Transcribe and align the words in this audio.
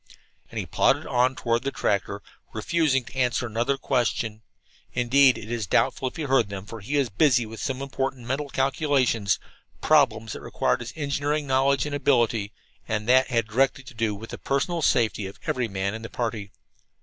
And 0.49 0.57
he 0.57 0.65
plodded 0.65 1.05
on 1.05 1.35
toward 1.35 1.61
the 1.61 1.69
tractor, 1.69 2.23
refusing 2.53 3.03
to 3.03 3.15
answer 3.15 3.45
another 3.45 3.77
question. 3.77 4.41
Indeed, 4.93 5.37
it 5.37 5.51
is 5.51 5.67
doubtful 5.67 6.07
if 6.07 6.15
he 6.15 6.23
heard 6.23 6.49
them, 6.49 6.65
for 6.65 6.79
he 6.79 6.97
was 6.97 7.09
busy 7.11 7.45
with 7.45 7.59
some 7.61 7.83
important 7.83 8.25
mental 8.25 8.49
calculations 8.49 9.37
problems 9.79 10.33
that 10.33 10.41
required 10.41 10.79
his 10.79 10.93
engineering 10.95 11.45
knowledge 11.45 11.85
and 11.85 11.93
ability, 11.93 12.51
and 12.87 13.07
that 13.07 13.27
had 13.27 13.45
directly 13.45 13.83
to 13.83 13.93
do 13.93 14.15
with 14.15 14.31
the 14.31 14.39
personal 14.39 14.81
safety 14.81 15.27
of 15.27 15.37
every 15.45 15.67
man 15.67 15.93
in 15.93 16.01
the 16.01 16.09
party. 16.09 16.49